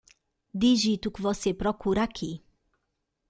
[0.55, 2.43] Digite o que você procura aqui.